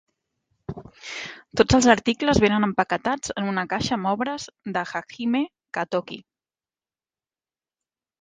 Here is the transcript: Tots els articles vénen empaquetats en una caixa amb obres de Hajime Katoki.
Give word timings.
Tots 1.59 1.75
els 1.77 1.87
articles 1.93 2.39
vénen 2.43 2.65
empaquetats 2.67 3.33
en 3.41 3.49
una 3.51 3.65
caixa 3.73 3.93
amb 3.97 4.09
obres 4.13 4.47
de 4.79 4.83
Hajime 5.01 5.43
Katoki. 5.79 6.19